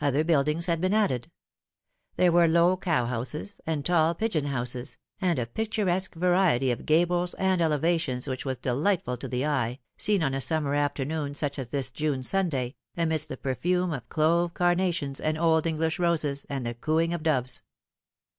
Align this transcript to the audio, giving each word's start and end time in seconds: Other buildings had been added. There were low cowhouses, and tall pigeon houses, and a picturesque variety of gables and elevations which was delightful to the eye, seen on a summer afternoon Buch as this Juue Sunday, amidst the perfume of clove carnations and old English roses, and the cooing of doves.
Other 0.00 0.24
buildings 0.24 0.64
had 0.64 0.80
been 0.80 0.94
added. 0.94 1.30
There 2.16 2.32
were 2.32 2.48
low 2.48 2.74
cowhouses, 2.74 3.60
and 3.66 3.84
tall 3.84 4.14
pigeon 4.14 4.46
houses, 4.46 4.96
and 5.20 5.38
a 5.38 5.44
picturesque 5.44 6.14
variety 6.14 6.70
of 6.70 6.86
gables 6.86 7.34
and 7.34 7.60
elevations 7.60 8.26
which 8.28 8.46
was 8.46 8.56
delightful 8.56 9.18
to 9.18 9.28
the 9.28 9.44
eye, 9.44 9.80
seen 9.98 10.22
on 10.22 10.32
a 10.32 10.40
summer 10.40 10.74
afternoon 10.74 11.34
Buch 11.38 11.58
as 11.58 11.68
this 11.68 11.90
Juue 11.90 12.22
Sunday, 12.24 12.76
amidst 12.96 13.28
the 13.28 13.36
perfume 13.36 13.92
of 13.92 14.08
clove 14.08 14.54
carnations 14.54 15.20
and 15.20 15.36
old 15.36 15.66
English 15.66 15.98
roses, 15.98 16.46
and 16.48 16.64
the 16.64 16.72
cooing 16.72 17.12
of 17.12 17.22
doves. 17.22 17.62